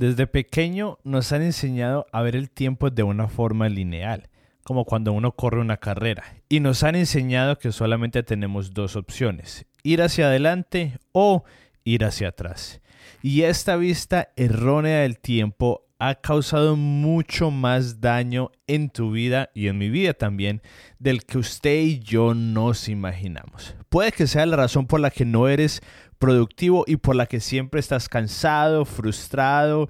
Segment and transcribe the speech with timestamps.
[0.00, 4.30] Desde pequeño nos han enseñado a ver el tiempo de una forma lineal,
[4.64, 9.66] como cuando uno corre una carrera, y nos han enseñado que solamente tenemos dos opciones,
[9.82, 11.44] ir hacia adelante o
[11.84, 12.80] ir hacia atrás.
[13.20, 19.66] Y esta vista errónea del tiempo ha causado mucho más daño en tu vida y
[19.66, 20.62] en mi vida también
[20.98, 23.76] del que usted y yo nos imaginamos.
[23.90, 25.82] Puede que sea la razón por la que no eres
[26.20, 29.88] productivo y por la que siempre estás cansado, frustrado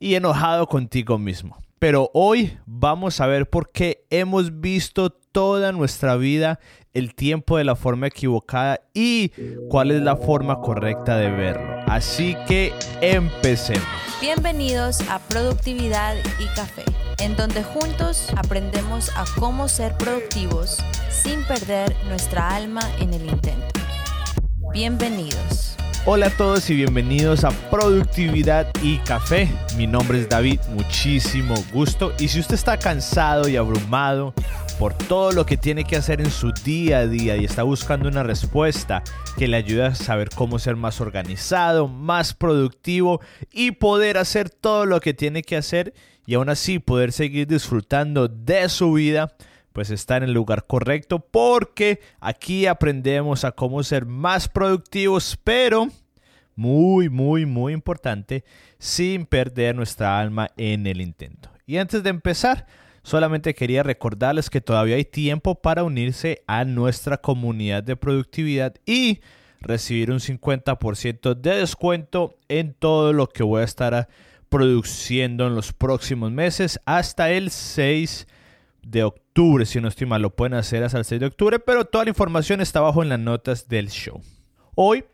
[0.00, 1.56] y enojado contigo mismo.
[1.78, 6.58] Pero hoy vamos a ver por qué hemos visto toda nuestra vida
[6.94, 9.28] el tiempo de la forma equivocada y
[9.68, 11.76] cuál es la forma correcta de verlo.
[11.86, 12.72] Así que
[13.02, 13.86] empecemos.
[14.22, 16.84] Bienvenidos a Productividad y Café,
[17.18, 20.78] en donde juntos aprendemos a cómo ser productivos
[21.10, 23.85] sin perder nuestra alma en el intento.
[24.76, 25.74] Bienvenidos.
[26.04, 29.48] Hola a todos y bienvenidos a Productividad y Café.
[29.78, 32.12] Mi nombre es David, muchísimo gusto.
[32.18, 34.34] Y si usted está cansado y abrumado
[34.78, 38.06] por todo lo que tiene que hacer en su día a día y está buscando
[38.06, 39.02] una respuesta
[39.38, 44.84] que le ayude a saber cómo ser más organizado, más productivo y poder hacer todo
[44.84, 45.94] lo que tiene que hacer
[46.26, 49.32] y aún así poder seguir disfrutando de su vida,
[49.76, 55.88] pues está en el lugar correcto porque aquí aprendemos a cómo ser más productivos, pero
[56.54, 58.42] muy, muy, muy importante,
[58.78, 61.50] sin perder nuestra alma en el intento.
[61.66, 62.66] Y antes de empezar,
[63.02, 69.20] solamente quería recordarles que todavía hay tiempo para unirse a nuestra comunidad de productividad y
[69.60, 74.08] recibir un 50% de descuento en todo lo que voy a estar
[74.48, 78.26] produciendo en los próximos meses hasta el 6
[78.82, 79.25] de octubre,
[79.66, 82.10] si no estoy mal, lo pueden hacer hasta el 6 de octubre, pero toda la
[82.10, 84.22] información está abajo en las notas del show.
[84.74, 85.04] Hoy,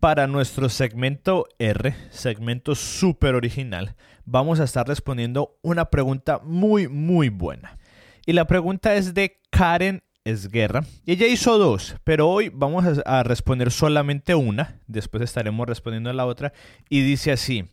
[0.00, 7.30] para nuestro segmento R, segmento súper original, vamos a estar respondiendo una pregunta muy, muy
[7.30, 7.78] buena.
[8.26, 10.84] Y la pregunta es de Karen Esguerra.
[11.06, 16.14] Y ella hizo dos, pero hoy vamos a, responder solamente una, después estaremos respondiendo a
[16.14, 16.52] la otra,
[16.90, 17.64] y dice así,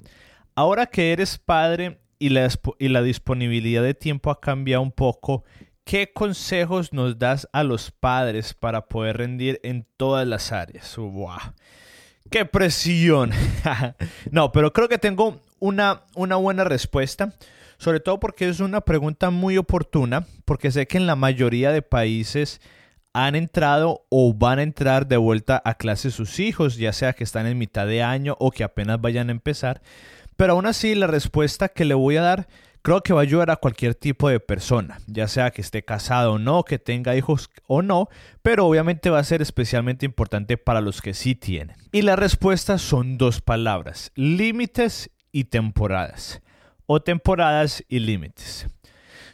[0.55, 5.43] ahora que eres padre y la, y la disponibilidad de tiempo ha cambiado un poco,
[5.87, 10.97] ¿qué consejos nos das a los padres para poder rendir en todas las áreas?
[10.97, 11.37] ¡Wow!
[12.29, 13.31] ¡Qué presión!
[14.31, 17.33] no, pero creo que tengo una, una buena respuesta,
[17.77, 21.81] sobre todo porque es una pregunta muy oportuna, porque sé que en la mayoría de
[21.81, 22.59] países
[23.13, 27.23] han entrado o van a entrar de vuelta a clase sus hijos, ya sea que
[27.23, 29.81] están en mitad de año o que apenas vayan a empezar.
[30.35, 32.47] Pero aún así, la respuesta que le voy a dar
[32.87, 36.31] creo que va a ayudar a cualquier tipo de persona, ya sea que esté casado
[36.31, 38.07] o no, que tenga hijos o no,
[38.41, 41.75] pero obviamente va a ser especialmente importante para los que sí tienen.
[41.91, 46.41] Y la respuesta son dos palabras, límites y temporadas,
[46.85, 48.67] o temporadas y límites.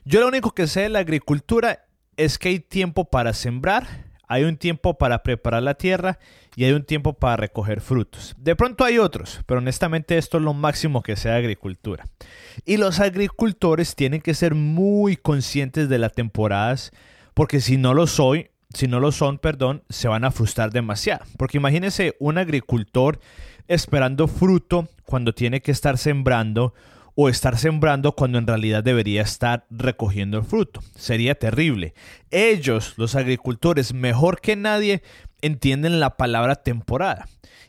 [0.03, 1.85] Yo lo único que sé de la agricultura
[2.18, 3.85] es que hay tiempo para sembrar,
[4.33, 6.17] hay un tiempo para preparar la tierra
[6.55, 8.35] y hay un tiempo para recoger frutos.
[8.38, 12.05] De pronto hay otros, pero honestamente esto es lo máximo que sea agricultura.
[12.66, 16.91] Y los agricultores tienen que ser muy conscientes de las temporadas,
[17.35, 21.23] porque si no lo soy, si no lo son, perdón, se van a frustrar demasiado.
[21.38, 23.19] Porque imagínense un agricultor
[23.67, 26.73] esperando fruto cuando tiene que estar sembrando
[27.16, 30.81] o estar sembrando cuando en realidad debería estar recogiendo el fruto.
[30.96, 31.94] Sería terrible.
[32.31, 35.03] Ellos, los agricultores, mejor que nadie,
[35.41, 37.28] entienden la palabra temporada.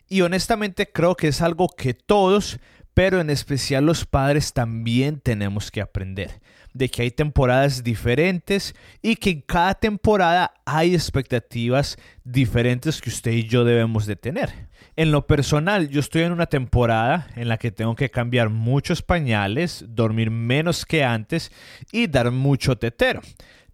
[0.08, 2.58] Y honestamente creo que es algo que todos,
[2.94, 6.40] pero en especial los padres también tenemos que aprender.
[6.72, 13.30] De que hay temporadas diferentes y que en cada temporada hay expectativas diferentes que usted
[13.30, 14.68] y yo debemos de tener.
[14.96, 19.02] En lo personal, yo estoy en una temporada en la que tengo que cambiar muchos
[19.02, 21.50] pañales, dormir menos que antes
[21.90, 23.20] y dar mucho tetero.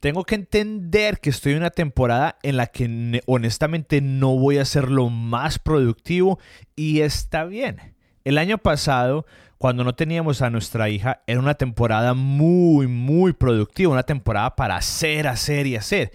[0.00, 4.64] Tengo que entender que estoy en una temporada en la que honestamente no voy a
[4.64, 6.38] ser lo más productivo
[6.74, 7.94] y está bien.
[8.24, 9.26] El año pasado,
[9.58, 14.76] cuando no teníamos a nuestra hija, era una temporada muy, muy productiva, una temporada para
[14.76, 16.12] hacer, hacer y hacer.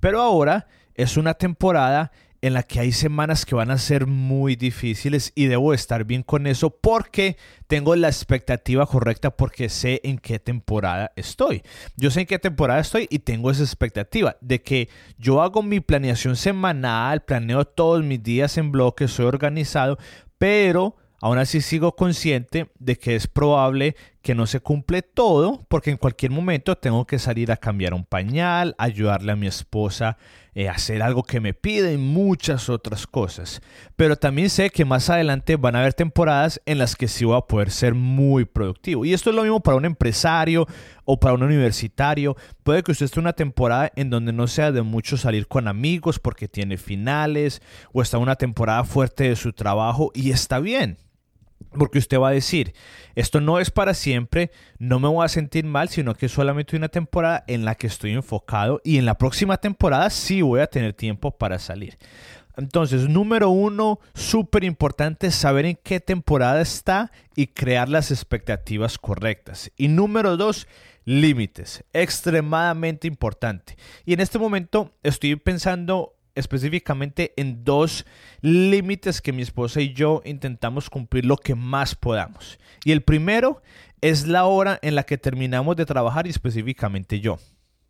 [0.00, 0.66] Pero ahora
[0.96, 5.46] es una temporada en la que hay semanas que van a ser muy difíciles y
[5.46, 7.36] debo estar bien con eso porque
[7.66, 11.62] tengo la expectativa correcta porque sé en qué temporada estoy.
[11.96, 14.88] Yo sé en qué temporada estoy y tengo esa expectativa de que
[15.18, 19.98] yo hago mi planeación semanal, planeo todos mis días en bloque, soy organizado,
[20.38, 25.90] pero aún así sigo consciente de que es probable que no se cumple todo porque
[25.90, 30.18] en cualquier momento tengo que salir a cambiar un pañal, ayudarle a mi esposa
[30.54, 33.62] eh, a hacer algo que me pide y muchas otras cosas.
[33.94, 37.36] Pero también sé que más adelante van a haber temporadas en las que sí voy
[37.36, 39.04] a poder ser muy productivo.
[39.04, 40.66] Y esto es lo mismo para un empresario
[41.04, 42.36] o para un universitario.
[42.64, 45.68] Puede que usted esté en una temporada en donde no sea de mucho salir con
[45.68, 47.62] amigos porque tiene finales
[47.92, 50.98] o está una temporada fuerte de su trabajo y está bien
[51.70, 52.74] porque usted va a decir,
[53.14, 56.88] esto no es para siempre, no me voy a sentir mal, sino que solamente una
[56.88, 60.94] temporada en la que estoy enfocado y en la próxima temporada sí voy a tener
[60.94, 61.98] tiempo para salir.
[62.56, 69.70] Entonces, número uno, súper importante saber en qué temporada está y crear las expectativas correctas.
[69.76, 70.66] Y número dos,
[71.04, 73.76] límites, extremadamente importante.
[74.04, 78.06] Y en este momento estoy pensando específicamente en dos
[78.40, 82.58] límites que mi esposa y yo intentamos cumplir lo que más podamos.
[82.84, 83.62] Y el primero
[84.00, 87.38] es la hora en la que terminamos de trabajar y específicamente yo.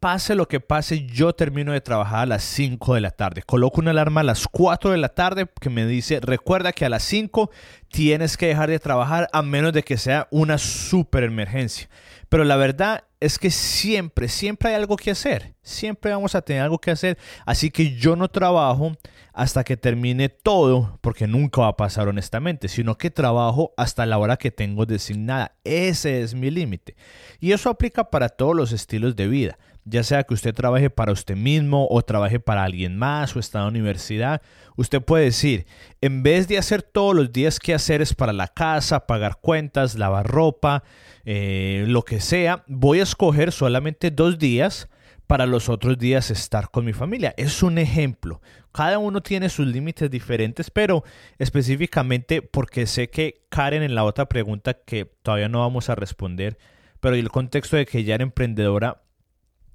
[0.00, 3.42] Pase lo que pase, yo termino de trabajar a las 5 de la tarde.
[3.42, 6.88] Coloco una alarma a las 4 de la tarde que me dice, recuerda que a
[6.88, 7.50] las 5
[7.90, 11.88] tienes que dejar de trabajar a menos de que sea una super emergencia.
[12.28, 15.54] Pero la verdad es que siempre, siempre hay algo que hacer.
[15.62, 17.18] Siempre vamos a tener algo que hacer.
[17.46, 18.92] Así que yo no trabajo
[19.32, 24.18] hasta que termine todo, porque nunca va a pasar honestamente, sino que trabajo hasta la
[24.18, 25.56] hora que tengo designada.
[25.64, 26.96] Ese es mi límite.
[27.40, 29.58] Y eso aplica para todos los estilos de vida.
[29.88, 33.58] Ya sea que usted trabaje para usted mismo o trabaje para alguien más o está
[33.58, 34.42] en la universidad,
[34.76, 35.66] usted puede decir,
[36.00, 39.96] en vez de hacer todos los días que hacer es para la casa, pagar cuentas,
[39.96, 40.82] lavar ropa,
[41.24, 44.88] eh, lo que sea, voy a escoger solamente dos días
[45.28, 47.34] para los otros días estar con mi familia.
[47.36, 48.40] Es un ejemplo.
[48.72, 51.04] Cada uno tiene sus límites diferentes, pero
[51.38, 56.58] específicamente porque sé que Karen en la otra pregunta que todavía no vamos a responder,
[57.00, 59.02] pero el contexto de que ella era emprendedora,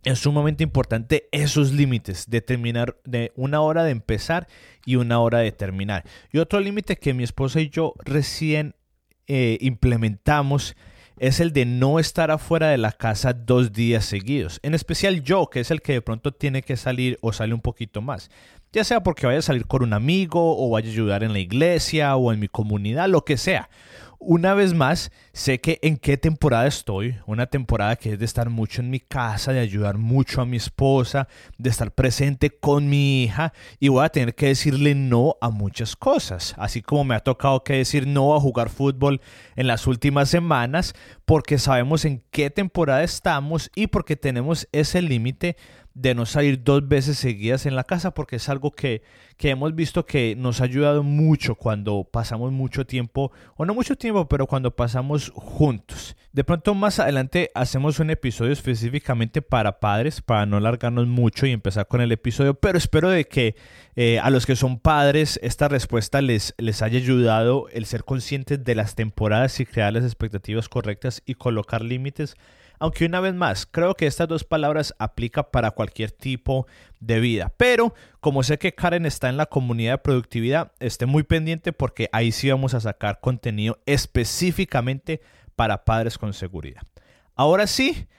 [0.04, 4.48] es sumamente importante esos límites, determinar de una hora de empezar
[4.86, 6.04] y una hora de terminar.
[6.32, 8.76] Y otro límite que mi esposa y yo recién
[9.28, 10.76] eh, implementamos
[11.20, 14.60] es el de no estar afuera de la casa dos días seguidos.
[14.64, 17.62] En especial yo, que es el que de pronto tiene que salir o sale un
[17.62, 18.30] poquito más.
[18.74, 21.40] Ya sea porque vaya a salir con un amigo o vaya a ayudar en la
[21.40, 23.70] iglesia o en mi comunidad, lo que sea
[24.26, 28.50] una vez más, sé que en qué temporada estoy, una temporada que es de estar
[28.50, 31.28] mucho en mi casa, de ayudar mucho a mi esposa,
[31.58, 35.96] de estar presente con mi hija y voy a tener que decirle no a muchas
[35.96, 39.22] cosas, así como me ha tocado que decir no a jugar fútbol
[39.56, 40.94] en las últimas semanas
[41.26, 45.58] porque sabemos en qué temporada estamos y porque tenemos ese límite
[45.94, 49.04] de no salir dos veces seguidas en la casa porque es algo que,
[49.38, 53.96] que, hemos visto que nos ha ayudado mucho cuando pasamos mucho tiempo, o no mucho
[53.96, 56.16] tiempo, pero cuando pasamos juntos.
[56.32, 61.52] De pronto más adelante hacemos un episodio específicamente para padres, para no alargarnos mucho y
[61.52, 63.56] empezar con el episodio, pero espero de que
[63.96, 68.64] eh, a los que son padres esta respuesta les, les haya ayudado el ser conscientes
[68.64, 72.36] de las temporadas y crear las expectativas correctas y colocar límites
[72.84, 76.68] aunque una vez más, creo que estas dos palabras aplican para cualquier tipo
[77.00, 77.54] de vida.
[77.56, 82.10] Pero como sé que Karen está en la comunidad de productividad, esté muy pendiente porque
[82.12, 85.22] ahí sí vamos a sacar contenido específicamente
[85.56, 86.82] para padres con seguridad.
[87.36, 88.10] Ahora sí,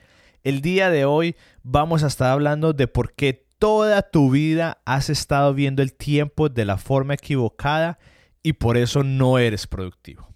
[0.45, 5.11] el día de hoy vamos a estar hablando de por qué toda tu vida has
[5.11, 7.99] estado viendo el tiempo de la forma equivocada
[8.43, 10.34] y por eso no eres productivo.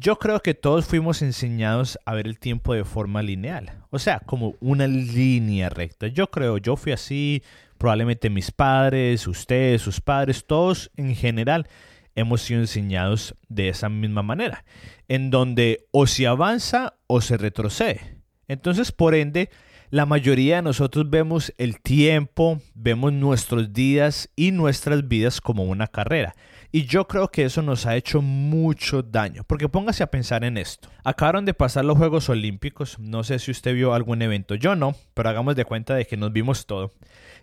[0.00, 4.20] Yo creo que todos fuimos enseñados a ver el tiempo de forma lineal, o sea,
[4.20, 6.06] como una línea recta.
[6.06, 7.42] Yo creo, yo fui así,
[7.78, 11.66] probablemente mis padres, ustedes, sus padres, todos en general
[12.14, 14.64] hemos sido enseñados de esa misma manera,
[15.08, 18.18] en donde o se avanza o se retrocede.
[18.46, 19.50] Entonces, por ende,
[19.90, 25.88] la mayoría de nosotros vemos el tiempo, vemos nuestros días y nuestras vidas como una
[25.88, 26.36] carrera.
[26.70, 29.42] Y yo creo que eso nos ha hecho mucho daño.
[29.46, 30.90] Porque póngase a pensar en esto.
[31.02, 32.98] Acabaron de pasar los Juegos Olímpicos.
[32.98, 34.54] No sé si usted vio algún evento.
[34.54, 36.92] Yo no, pero hagamos de cuenta de que nos vimos todo.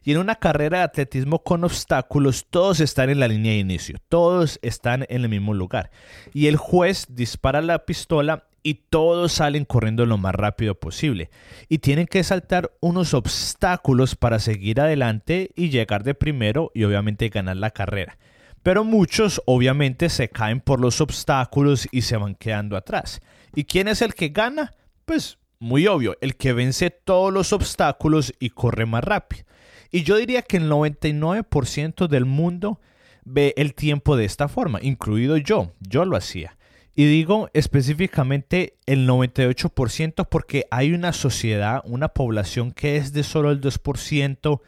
[0.03, 3.98] Y en una carrera de atletismo con obstáculos, todos están en la línea de inicio.
[4.10, 5.89] Todos están en el mismo lugar.
[6.32, 11.32] Y el juez dispara la pistola y todos salen corriendo lo más rápido posible.
[11.67, 17.29] Y tienen que saltar unos obstáculos para seguir adelante y llegar de primero y obviamente
[17.29, 18.20] ganar la carrera
[18.65, 23.22] pero muchos obviamente se caen por los obstáculos y se van quedando atrás.
[23.53, 24.74] ¿Y quién es el que gana?
[25.05, 29.45] Pues muy obvio, el que vence todos los obstáculos y corre más rápido.
[29.91, 32.81] Y yo diría que el 99% del mundo
[33.24, 36.57] ve el tiempo de esta forma, incluido yo, yo lo hacía.
[36.95, 43.51] Y digo específicamente el 98% porque hay una sociedad, una población que es de solo
[43.51, 44.60] el 2%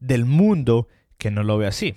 [0.00, 1.94] del mundo que no lo ve así.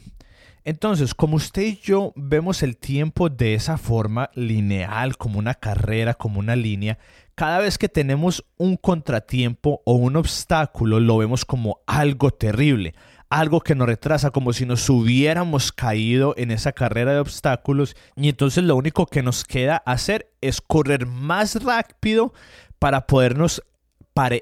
[0.68, 6.14] Entonces, como usted y yo vemos el tiempo de esa forma lineal, como una carrera,
[6.14, 6.98] como una línea,
[7.36, 12.96] cada vez que tenemos un contratiempo o un obstáculo, lo vemos como algo terrible,
[13.30, 17.96] algo que nos retrasa, como si nos hubiéramos caído en esa carrera de obstáculos.
[18.18, 22.34] Y entonces lo único que nos queda hacer es correr más rápido
[22.78, 23.64] para podernos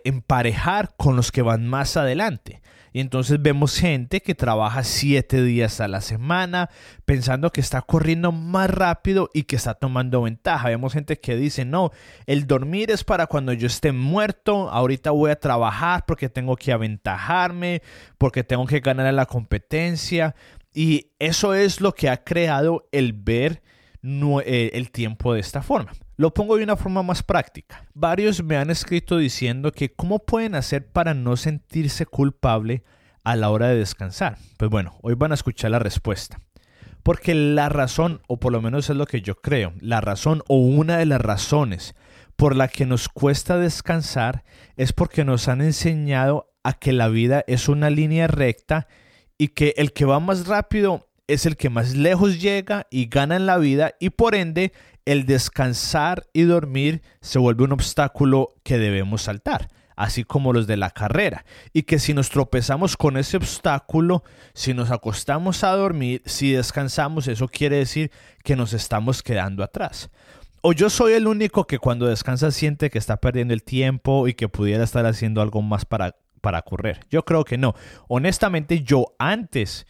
[0.04, 2.64] emparejar con los que van más adelante.
[2.96, 6.70] Y entonces vemos gente que trabaja siete días a la semana
[7.04, 10.70] pensando que está corriendo más rápido y que está tomando ventaja.
[10.70, 11.92] Vemos gente que dice, no,
[12.26, 16.72] el dormir es para cuando yo esté muerto, ahorita voy a trabajar porque tengo que
[16.72, 17.82] aventajarme,
[18.18, 20.34] porque tengo que ganar en la competencia.
[20.74, 23.62] Y eso es lo que ha creado el ver
[24.46, 25.92] eh, el tiempo de esta forma.
[26.18, 27.86] Lo pongo de una forma más práctica.
[27.94, 32.84] Varios me han escrito diciendo que cómo pueden hacer para no sentirse culpable
[33.26, 34.38] a la hora de descansar.
[34.58, 36.40] Pues bueno, hoy van a escuchar la respuesta.
[37.04, 40.58] Porque la razón, o por lo menos es lo que yo creo, la razón o
[40.58, 41.96] una de las razones
[42.36, 44.44] por la que nos cuesta descansar
[44.78, 48.88] es porque nos han enseñado a que la vida es una línea recta
[49.38, 53.36] y que el que va más rápido es el que más lejos llega y gana
[53.36, 54.74] en la vida y por ende
[55.06, 60.78] el descansar y dormir se vuelve un obstáculo que debemos saltar, así como los de
[60.78, 61.46] la carrera.
[61.74, 67.28] Y que si nos tropezamos con ese obstáculo, si nos acostamos a dormir, si descansamos,
[67.28, 68.12] eso quiere decir
[68.44, 70.10] que nos estamos quedando atrás.
[70.62, 74.34] O yo soy el único que cuando descansa siente que está perdiendo el tiempo y
[74.34, 77.02] que pudiera estar haciendo algo más para, para correr.
[77.12, 77.76] Yo creo que no.
[78.08, 79.86] Honestamente, yo antes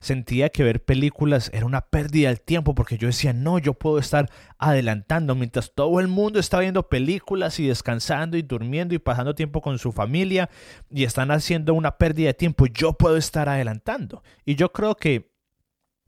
[0.00, 3.98] sentía que ver películas era una pérdida del tiempo porque yo decía, no, yo puedo
[3.98, 9.34] estar adelantando mientras todo el mundo está viendo películas y descansando y durmiendo y pasando
[9.34, 10.48] tiempo con su familia
[10.90, 14.22] y están haciendo una pérdida de tiempo, yo puedo estar adelantando.
[14.44, 15.32] Y yo creo que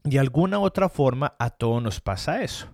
[0.04, 2.68] de alguna u otra forma a todos nos pasa eso.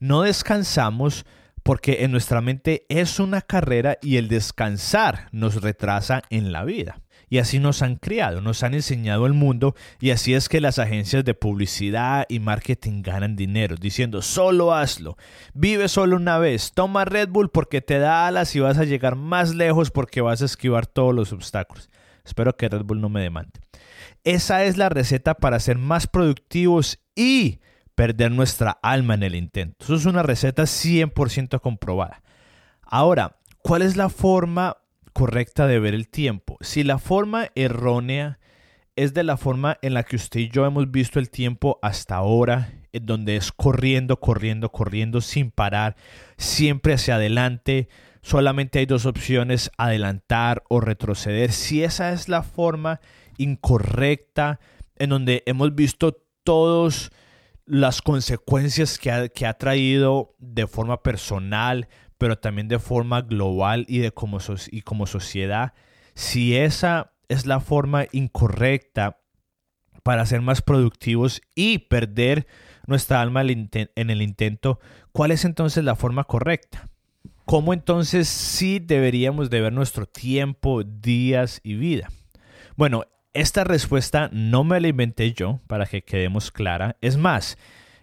[0.00, 1.24] No descansamos
[1.62, 7.00] porque en nuestra mente es una carrera y el descansar nos retrasa en la vida.
[7.28, 10.78] Y así nos han criado, nos han enseñado el mundo y así es que las
[10.78, 15.16] agencias de publicidad y marketing ganan dinero, diciendo solo hazlo,
[15.52, 19.16] vive solo una vez, toma Red Bull porque te da alas y vas a llegar
[19.16, 21.90] más lejos porque vas a esquivar todos los obstáculos.
[22.24, 23.60] Espero que Red Bull no me demande.
[24.24, 27.60] Esa es la receta para ser más productivos y
[27.94, 29.84] perder nuestra alma en el intento.
[29.84, 32.22] Eso es una receta 100% comprobada.
[32.82, 34.76] Ahora, ¿cuál es la forma
[35.18, 36.56] correcta de ver el tiempo?
[36.60, 38.38] Si la forma errónea
[38.94, 42.14] es de la forma en la que usted y yo hemos visto el tiempo hasta
[42.14, 45.96] ahora, en donde es corriendo, corriendo, corriendo sin parar,
[46.36, 47.88] siempre hacia adelante,
[48.22, 51.50] solamente hay dos opciones, adelantar o retroceder.
[51.50, 53.00] Si esa es la forma
[53.38, 54.60] incorrecta
[54.94, 57.10] en donde hemos visto todos
[57.66, 63.86] las consecuencias que ha, que ha traído de forma personal, pero también de forma global
[63.88, 64.38] y, de como,
[64.70, 65.72] y como sociedad,
[66.14, 69.20] si esa es la forma incorrecta
[70.02, 72.46] para ser más productivos y perder
[72.86, 74.80] nuestra alma en el intento,
[75.12, 76.88] ¿cuál es entonces la forma correcta?
[77.44, 82.08] ¿Cómo entonces sí deberíamos de ver nuestro tiempo, días y vida?
[82.76, 86.96] Bueno, esta respuesta no me la inventé yo, para que quedemos clara.
[87.00, 87.56] Es más,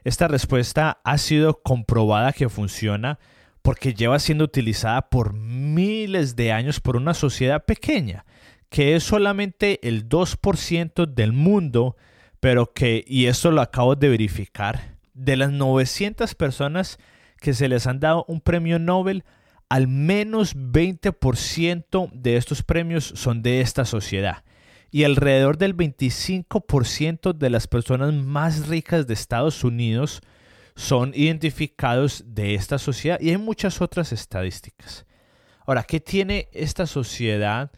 [0.03, 3.19] esta respuesta ha sido comprobada que funciona
[3.65, 8.23] porque lleva siendo utilizada por miles de años por una sociedad pequeña,
[8.69, 11.97] que es solamente el 2% del mundo,
[12.39, 16.99] pero que, y esto lo acabo de verificar, de las 900 personas
[17.39, 19.23] que se les han dado un premio Nobel,
[19.67, 24.43] al menos 20% de estos premios son de esta sociedad.
[24.91, 30.21] Y alrededor del 25% de las personas más ricas de Estados Unidos
[30.75, 35.05] son identificados de esta sociedad y hay muchas otras estadísticas.
[35.65, 37.71] Ahora, ¿qué tiene esta sociedad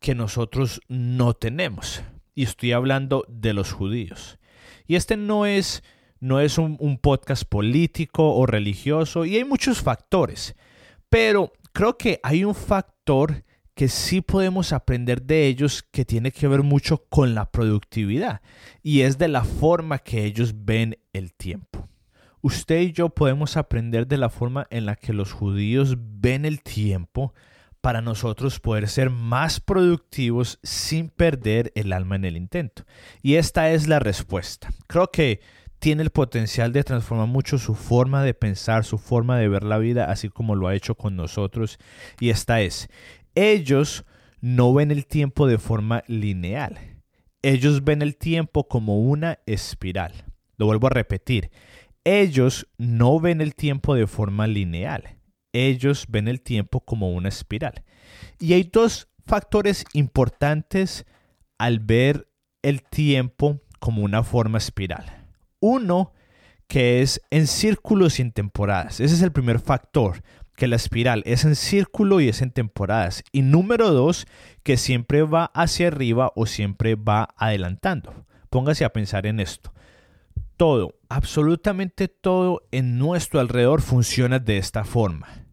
[0.00, 2.02] que nosotros no tenemos?
[2.34, 4.38] Y estoy hablando de los judíos.
[4.86, 5.82] Y este no es,
[6.20, 10.54] no es un, un podcast político o religioso y hay muchos factores,
[11.10, 16.48] pero creo que hay un factor que sí podemos aprender de ellos que tiene que
[16.48, 18.40] ver mucho con la productividad
[18.82, 21.86] y es de la forma que ellos ven el tiempo.
[22.46, 26.62] Usted y yo podemos aprender de la forma en la que los judíos ven el
[26.62, 27.34] tiempo
[27.80, 32.84] para nosotros poder ser más productivos sin perder el alma en el intento.
[33.20, 34.68] Y esta es la respuesta.
[34.86, 35.40] Creo que
[35.80, 39.78] tiene el potencial de transformar mucho su forma de pensar, su forma de ver la
[39.78, 41.80] vida, así como lo ha hecho con nosotros.
[42.20, 42.88] Y esta es,
[43.34, 44.04] ellos
[44.40, 46.78] no ven el tiempo de forma lineal.
[47.42, 50.26] Ellos ven el tiempo como una espiral.
[50.58, 51.50] Lo vuelvo a repetir.
[52.06, 55.18] Ellos no ven el tiempo de forma lineal.
[55.52, 57.82] Ellos ven el tiempo como una espiral.
[58.38, 61.04] Y hay dos factores importantes
[61.58, 62.28] al ver
[62.62, 65.26] el tiempo como una forma espiral.
[65.58, 66.12] Uno,
[66.68, 69.00] que es en círculos y en temporadas.
[69.00, 70.22] Ese es el primer factor,
[70.56, 73.24] que la espiral es en círculo y es en temporadas.
[73.32, 74.28] Y número dos,
[74.62, 78.26] que siempre va hacia arriba o siempre va adelantando.
[78.48, 79.72] Póngase a pensar en esto.
[80.56, 85.46] Todo, absolutamente todo en nuestro alrededor funciona de esta forma.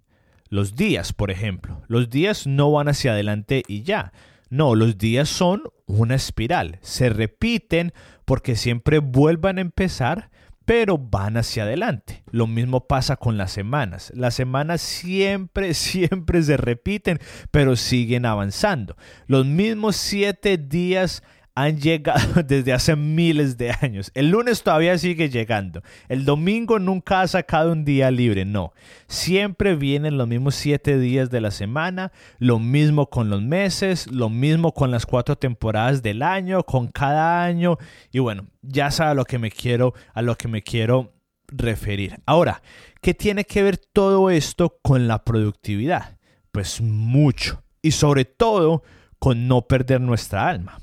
[0.49, 1.81] Los días, por ejemplo.
[1.87, 4.13] Los días no van hacia adelante y ya.
[4.49, 6.77] No, los días son una espiral.
[6.81, 7.91] Se repiten
[8.25, 10.29] porque siempre vuelvan a empezar,
[10.65, 12.23] pero van hacia adelante.
[12.29, 14.11] Lo mismo pasa con las semanas.
[14.15, 17.19] Las semanas siempre, siempre se repiten,
[17.51, 18.95] pero siguen avanzando.
[19.25, 21.23] Los mismos siete días
[21.55, 24.11] han llegado desde hace miles de años.
[24.15, 25.81] El lunes todavía sigue llegando.
[26.09, 28.73] El domingo nunca ha sacado un día libre, no.
[29.07, 34.29] Siempre vienen los mismos siete días de la semana, lo mismo con los meses, lo
[34.29, 37.77] mismo con las cuatro temporadas del año, con cada año.
[38.11, 41.13] Y bueno, ya sabe a lo que me quiero, a lo que me quiero
[41.47, 42.19] referir.
[42.25, 42.61] Ahora,
[43.01, 46.17] ¿qué tiene que ver todo esto con la productividad?
[46.51, 47.61] Pues mucho.
[47.81, 48.83] Y sobre todo
[49.19, 50.79] con no perder nuestra alma.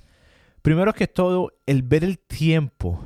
[0.62, 3.04] Primero que todo, el ver el tiempo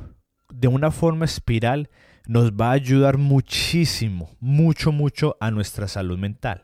[0.49, 1.89] de una forma espiral
[2.27, 6.63] nos va a ayudar muchísimo, mucho, mucho a nuestra salud mental.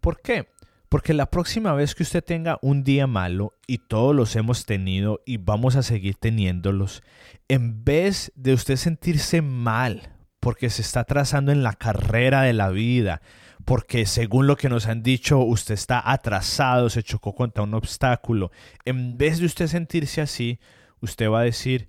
[0.00, 0.48] ¿Por qué?
[0.88, 5.20] Porque la próxima vez que usted tenga un día malo, y todos los hemos tenido
[5.26, 7.02] y vamos a seguir teniéndolos,
[7.48, 10.10] en vez de usted sentirse mal
[10.40, 13.22] porque se está trazando en la carrera de la vida,
[13.64, 18.50] porque según lo que nos han dicho, usted está atrasado, se chocó contra un obstáculo.
[18.84, 20.60] En vez de usted sentirse así,
[21.00, 21.88] usted va a decir,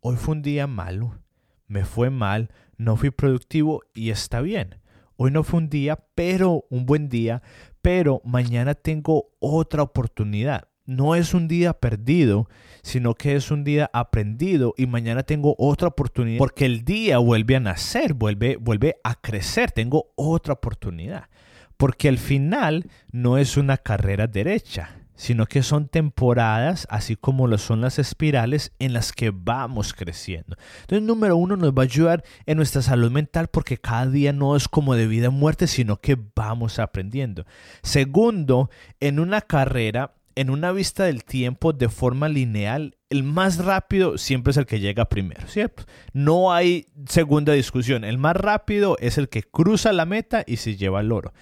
[0.00, 1.18] hoy fue un día malo,
[1.66, 4.80] me fue mal, no fui productivo y está bien.
[5.16, 7.42] Hoy no fue un día, pero un buen día,
[7.80, 12.48] pero mañana tengo otra oportunidad no es un día perdido,
[12.82, 17.56] sino que es un día aprendido y mañana tengo otra oportunidad porque el día vuelve
[17.56, 21.28] a nacer, vuelve, vuelve a crecer, tengo otra oportunidad.
[21.76, 27.58] Porque al final no es una carrera derecha, sino que son temporadas, así como lo
[27.58, 30.56] son las espirales, en las que vamos creciendo.
[30.82, 34.56] Entonces, número uno, nos va a ayudar en nuestra salud mental porque cada día no
[34.56, 37.44] es como de vida o muerte, sino que vamos aprendiendo.
[37.82, 44.18] Segundo, en una carrera en una vista del tiempo de forma lineal, el más rápido
[44.18, 45.84] siempre es el que llega primero, ¿cierto?
[46.12, 48.04] No hay segunda discusión.
[48.04, 51.32] El más rápido es el que cruza la meta y se lleva el oro.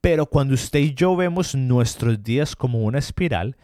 [0.00, 3.56] Pero cuando usted y yo vemos nuestros días como una espiral,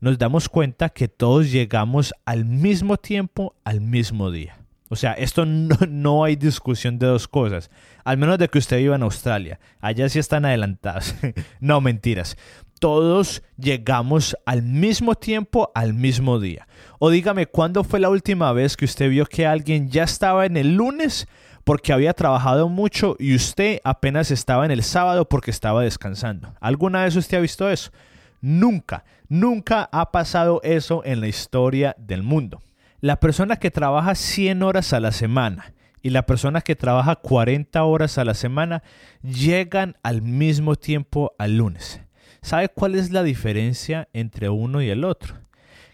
[0.00, 4.56] nos damos cuenta que todos llegamos al mismo tiempo, al mismo día.
[4.88, 5.44] O sea, esto
[5.88, 7.70] no, hay discusión de dos cosas.
[8.04, 9.60] Al menos de que usted viva en Australia.
[9.80, 11.14] Allá sí están adelantados.
[11.60, 12.38] no, mentiras
[12.80, 16.66] todos llegamos al mismo tiempo, al mismo día.
[16.98, 20.56] O dígame, ¿cuándo fue la última vez que usted vio que alguien ya estaba en
[20.56, 21.28] el lunes
[21.62, 26.54] porque había trabajado mucho y usted apenas estaba en el sábado porque estaba descansando?
[26.58, 27.92] ¿Alguna vez usted ha visto eso?
[28.40, 32.62] Nunca, nunca ha pasado eso en la historia del mundo.
[33.00, 37.84] La persona que trabaja 100 horas a la semana y la persona que trabaja 40
[37.84, 38.82] horas a la semana
[39.22, 42.00] llegan al mismo tiempo al lunes.
[42.42, 45.36] ¿Sabe cuál es la diferencia entre uno y el otro?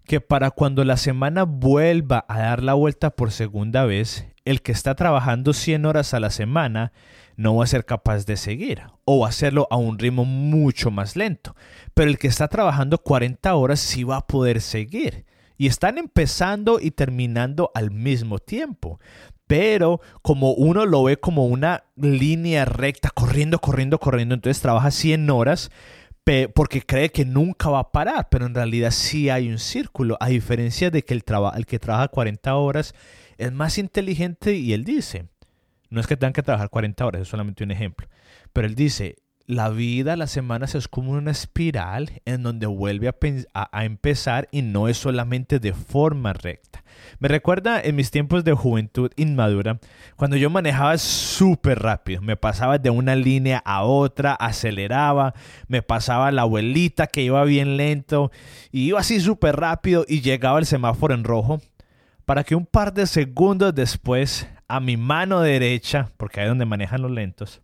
[0.05, 4.73] Que para cuando la semana vuelva a dar la vuelta por segunda vez, el que
[4.73, 6.93] está trabajando 100 horas a la semana
[7.37, 10.91] no va a ser capaz de seguir o va a hacerlo a un ritmo mucho
[10.91, 11.55] más lento.
[11.95, 15.27] Pero el que está trabajando 40 horas sí va a poder seguir.
[15.59, 19.01] Y están empezando y terminando al mismo tiempo.
[19.47, 25.31] Pero como uno lo ve como una línea recta, corriendo, corriendo, corriendo, entonces trabaja 100
[25.31, 25.71] horas,
[26.55, 30.29] porque cree que nunca va a parar, pero en realidad sí hay un círculo, a
[30.29, 31.23] diferencia de que el,
[31.57, 32.95] el que trabaja 40 horas
[33.39, 35.29] es más inteligente y él dice,
[35.89, 38.09] no es que tengan que trabajar 40 horas, es solamente un ejemplo,
[38.53, 43.09] pero él dice, la vida, las semanas es como una espiral en donde vuelve
[43.55, 46.83] a, empezar y no es solamente de forma recta.
[47.21, 49.79] Me recuerda en mis tiempos de juventud inmadura,
[50.17, 55.35] cuando yo manejaba súper rápido, me pasaba de una línea a otra, aceleraba,
[55.69, 58.33] me pasaba la abuelita que iba bien lento
[58.73, 61.61] y iba así súper rápido y llegaba el semáforo en rojo
[62.25, 66.67] para que un par de segundos después a mi mano derecha, porque ahí es donde
[66.67, 67.63] manejan los lentos,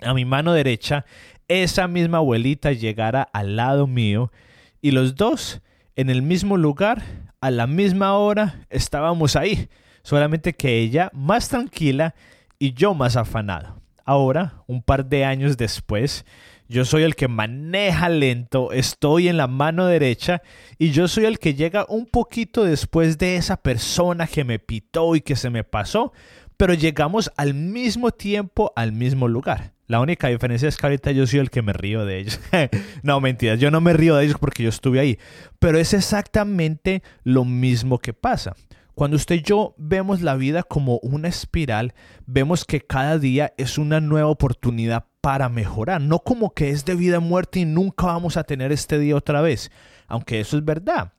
[0.00, 1.04] a mi mano derecha,
[1.48, 4.32] esa misma abuelita llegara al lado mío
[4.80, 5.60] y los dos
[5.96, 7.02] en el mismo lugar,
[7.40, 9.68] a la misma hora, estábamos ahí,
[10.02, 12.14] solamente que ella más tranquila
[12.58, 13.80] y yo más afanado.
[14.04, 16.24] Ahora, un par de años después,
[16.68, 20.42] yo soy el que maneja lento, estoy en la mano derecha
[20.78, 25.14] y yo soy el que llega un poquito después de esa persona que me pitó
[25.14, 26.12] y que se me pasó,
[26.56, 29.71] pero llegamos al mismo tiempo al mismo lugar.
[29.86, 32.40] La única diferencia es que ahorita yo soy el que me río de ellos.
[33.02, 35.18] no, mentiras, yo no me río de ellos porque yo estuve ahí,
[35.58, 38.54] pero es exactamente lo mismo que pasa.
[38.94, 41.94] Cuando usted y yo vemos la vida como una espiral,
[42.26, 46.94] vemos que cada día es una nueva oportunidad para mejorar, no como que es de
[46.94, 49.70] vida a muerte y nunca vamos a tener este día otra vez,
[50.08, 51.12] aunque eso es verdad.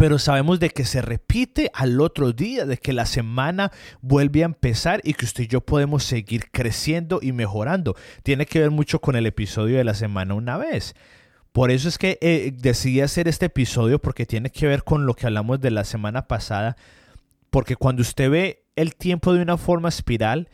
[0.00, 4.46] Pero sabemos de que se repite al otro día, de que la semana vuelve a
[4.46, 7.94] empezar y que usted y yo podemos seguir creciendo y mejorando.
[8.22, 10.94] Tiene que ver mucho con el episodio de la semana una vez.
[11.52, 15.12] Por eso es que eh, decidí hacer este episodio porque tiene que ver con lo
[15.12, 16.78] que hablamos de la semana pasada.
[17.50, 20.48] Porque cuando usted ve el tiempo de una forma espiral,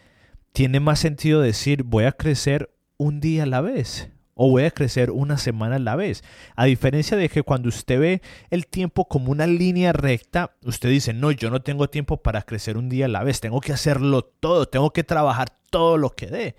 [0.53, 4.71] tiene más sentido decir voy a crecer un día a la vez o voy a
[4.71, 6.23] crecer una semana a la vez.
[6.57, 11.15] A diferencia de que cuando usted ve el tiempo como una línea recta, usted dice,
[11.15, 14.25] no, yo no tengo tiempo para crecer un día a la vez, tengo que hacerlo
[14.25, 16.55] todo, tengo que trabajar todo lo que dé.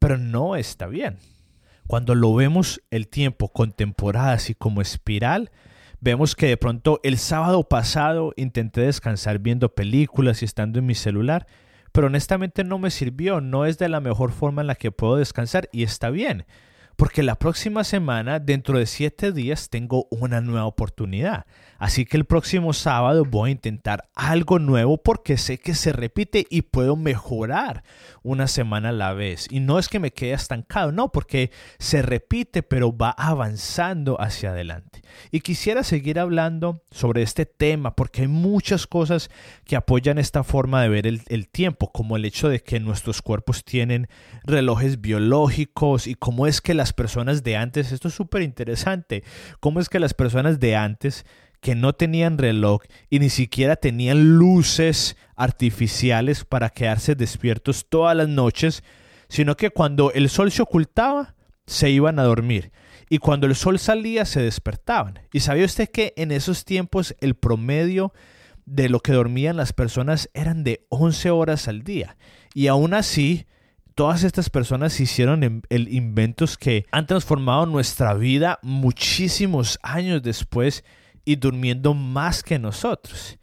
[0.00, 1.18] Pero no está bien.
[1.86, 5.52] Cuando lo vemos el tiempo con temporadas y como espiral,
[6.00, 10.96] vemos que de pronto el sábado pasado intenté descansar viendo películas y estando en mi
[10.96, 11.46] celular,
[11.92, 15.14] pero honestamente no me sirvió, no es de la mejor forma en la que puedo
[15.14, 16.44] descansar y está bien.
[16.96, 21.46] Porque la próxima semana, dentro de siete días, tengo una nueva oportunidad.
[21.80, 26.46] Así que el próximo sábado voy a intentar algo nuevo porque sé que se repite
[26.50, 27.84] y puedo mejorar
[28.22, 29.46] una semana a la vez.
[29.50, 34.50] Y no es que me quede estancado, no, porque se repite pero va avanzando hacia
[34.50, 35.00] adelante.
[35.30, 39.30] Y quisiera seguir hablando sobre este tema porque hay muchas cosas
[39.64, 43.64] que apoyan esta forma de ver el, tiempo, como el hecho de que nuestros cuerpos
[43.64, 44.06] tienen
[44.44, 49.24] relojes biológicos y cómo es que las personas de antes, esto es súper interesante,
[49.60, 51.24] cómo es que las personas de antes
[51.60, 58.28] que no tenían reloj y ni siquiera tenían luces artificiales para quedarse despiertos todas las
[58.28, 58.82] noches,
[59.28, 61.34] sino que cuando el sol se ocultaba,
[61.66, 62.72] se iban a dormir.
[63.08, 65.20] Y cuando el sol salía, se despertaban.
[65.32, 68.12] ¿Y sabía usted que en esos tiempos el promedio
[68.66, 72.16] de lo que dormían las personas eran de 11 horas al día?
[72.54, 73.46] Y aún así,
[73.94, 80.84] todas estas personas hicieron inventos que han transformado nuestra vida muchísimos años después
[81.24, 83.38] y durmiendo más que nosotros.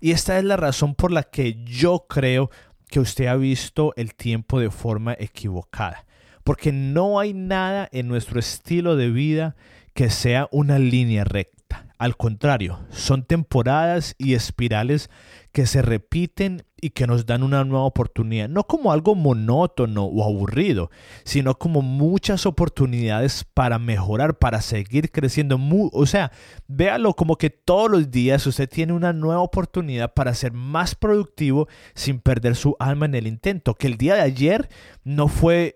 [0.00, 2.50] Y esta es la razón por la que yo creo
[2.88, 6.06] que usted ha visto el tiempo de forma equivocada.
[6.42, 9.56] Porque no hay nada en nuestro estilo de vida
[9.94, 11.59] que sea una línea recta.
[12.00, 15.10] Al contrario, son temporadas y espirales
[15.52, 20.24] que se repiten y que nos dan una nueva oportunidad, no como algo monótono o
[20.24, 20.90] aburrido,
[21.24, 25.60] sino como muchas oportunidades para mejorar, para seguir creciendo.
[25.92, 26.32] O sea,
[26.68, 31.68] véalo como que todos los días usted tiene una nueva oportunidad para ser más productivo
[31.94, 34.70] sin perder su alma en el intento, que el día de ayer
[35.04, 35.74] no fue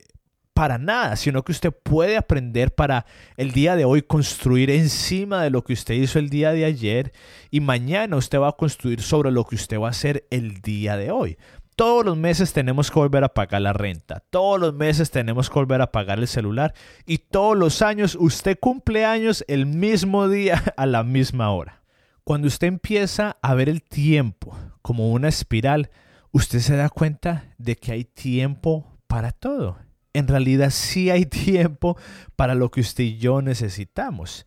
[0.55, 5.51] para nada, sino que usted puede aprender para el día de hoy construir encima de
[5.51, 7.13] lo que usted hizo el día de ayer
[7.51, 10.97] y mañana usted va a construir sobre lo que usted va a hacer el día
[10.97, 11.37] de hoy.
[11.75, 15.59] Todos los meses tenemos que volver a pagar la renta, todos los meses tenemos que
[15.59, 16.73] volver a pagar el celular
[17.05, 21.83] y todos los años usted cumple años el mismo día a la misma hora.
[22.23, 25.91] Cuando usted empieza a ver el tiempo como una espiral,
[26.31, 29.79] usted se da cuenta de que hay tiempo para todo
[30.15, 31.99] en realidad sí hay tiempo
[32.37, 34.47] para lo que usted y yo necesitamos.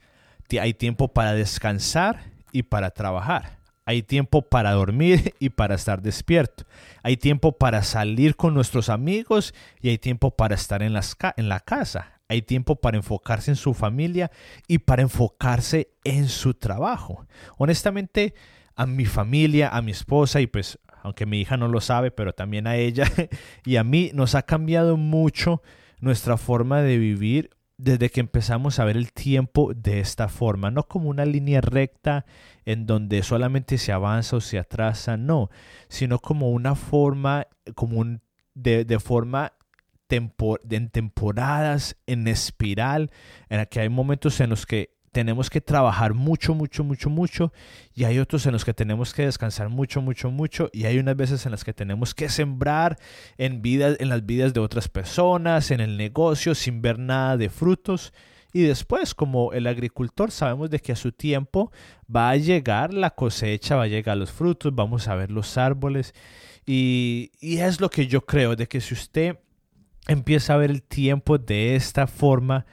[0.59, 3.57] Hay tiempo para descansar y para trabajar.
[3.85, 6.65] Hay tiempo para dormir y para estar despierto.
[7.03, 10.93] Hay tiempo para salir con nuestros amigos y hay tiempo para estar en,
[11.37, 12.13] en la casa.
[12.29, 14.31] Hay tiempo para enfocarse en su familia
[14.67, 17.25] y para enfocarse en su trabajo.
[17.57, 18.33] Honestamente,
[18.75, 22.33] a mi familia, a mi esposa y pues aunque mi hija no lo sabe, pero
[22.33, 23.05] también a ella.
[23.65, 25.61] Y a mí nos ha cambiado mucho
[25.99, 30.83] nuestra forma de vivir desde que empezamos a ver el tiempo de esta forma, no
[30.83, 32.25] como una línea recta
[32.65, 35.49] en donde solamente se avanza o se atrasa, no,
[35.87, 38.03] sino como una forma, como
[38.55, 39.53] de, de forma
[40.09, 43.11] en temporadas, en espiral,
[43.49, 47.51] en la que hay momentos en los que tenemos que trabajar mucho, mucho, mucho, mucho
[47.95, 51.15] y hay otros en los que tenemos que descansar mucho, mucho, mucho y hay unas
[51.15, 52.99] veces en las que tenemos que sembrar
[53.39, 57.49] en, vidas, en las vidas de otras personas, en el negocio, sin ver nada de
[57.49, 58.13] frutos.
[58.53, 61.71] Y después, como el agricultor, sabemos de que a su tiempo
[62.15, 66.13] va a llegar la cosecha, va a llegar los frutos, vamos a ver los árboles.
[66.67, 69.39] Y, y es lo que yo creo, de que si usted
[70.07, 72.67] empieza a ver el tiempo de esta forma,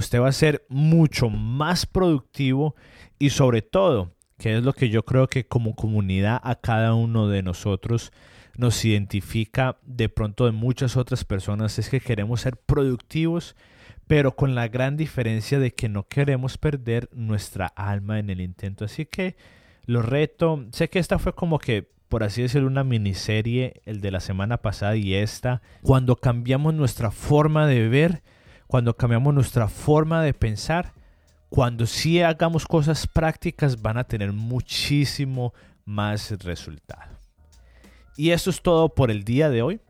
[0.00, 2.74] usted va a ser mucho más productivo
[3.18, 7.28] y sobre todo, que es lo que yo creo que como comunidad a cada uno
[7.28, 8.12] de nosotros
[8.56, 13.56] nos identifica de pronto de muchas otras personas, es que queremos ser productivos,
[14.06, 18.84] pero con la gran diferencia de que no queremos perder nuestra alma en el intento.
[18.84, 19.36] Así que
[19.86, 24.10] lo reto, sé que esta fue como que por así decirlo, una miniserie, el de
[24.10, 28.22] la semana pasada y esta, cuando cambiamos nuestra forma de ver,
[28.70, 30.92] cuando cambiamos nuestra forma de pensar,
[31.48, 35.52] cuando sí hagamos cosas prácticas van a tener muchísimo
[35.84, 37.18] más resultado.
[38.16, 39.80] Y eso es todo por el día de hoy.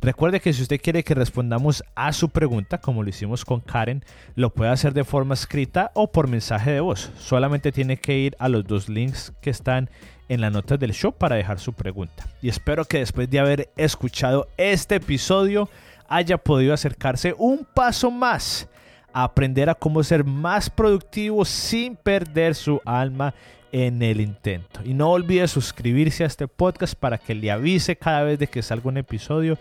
[0.00, 4.04] Recuerde que si usted quiere que respondamos a su pregunta, como lo hicimos con Karen,
[4.36, 7.10] lo puede hacer de forma escrita o por mensaje de voz.
[7.18, 9.90] Solamente tiene que ir a los dos links que están
[10.28, 12.28] en las notas del show para dejar su pregunta.
[12.40, 15.68] Y espero que después de haber escuchado este episodio
[16.08, 18.68] haya podido acercarse un paso más
[19.12, 23.34] a aprender a cómo ser más productivo sin perder su alma
[23.72, 24.80] en el intento.
[24.84, 28.62] Y no olvide suscribirse a este podcast para que le avise cada vez de que
[28.62, 29.58] salga un episodio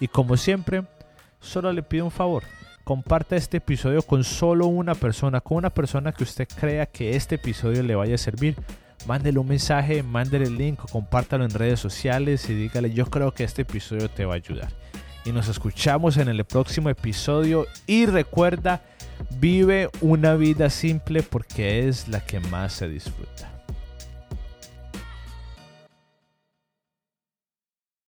[0.00, 0.84] y como siempre,
[1.40, 2.42] solo le pido un favor.
[2.84, 7.34] Comparta este episodio con solo una persona, con una persona que usted crea que este
[7.34, 8.56] episodio le vaya a servir.
[9.06, 13.44] Mándele un mensaje, mándele el link compártalo en redes sociales y dígale yo creo que
[13.44, 14.70] este episodio te va a ayudar.
[15.24, 18.80] Y nos escuchamos en el próximo episodio y recuerda,
[19.38, 23.59] vive una vida simple porque es la que más se disfruta.